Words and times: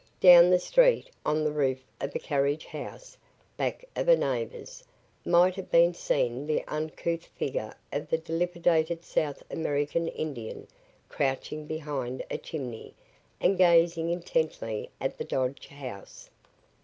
Down 0.19 0.49
the 0.49 0.57
street, 0.57 1.11
on 1.23 1.43
the 1.43 1.51
roof 1.51 1.83
of 1.99 2.15
a 2.15 2.17
carriage 2.17 2.65
house, 2.65 3.15
back 3.55 3.85
of 3.95 4.07
a 4.09 4.17
neighbor's, 4.17 4.83
might 5.23 5.53
have 5.53 5.69
been 5.69 5.93
seen 5.93 6.47
the 6.47 6.63
uncouth 6.67 7.25
figure 7.37 7.75
of 7.93 8.09
the 8.09 8.17
dilapidated 8.17 9.05
South 9.05 9.43
American 9.51 10.07
Indian 10.07 10.67
crouching 11.07 11.67
behind 11.67 12.23
a 12.31 12.39
chimney 12.39 12.95
and 13.39 13.59
gazing 13.59 14.09
intently 14.09 14.89
at 14.99 15.19
the 15.19 15.23
Dodge 15.23 15.67
house. 15.67 16.31